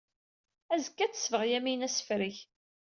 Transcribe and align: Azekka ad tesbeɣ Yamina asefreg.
Azekka 0.73 1.01
ad 1.03 1.11
tesbeɣ 1.13 1.43
Yamina 1.49 1.85
asefreg. 1.87 2.35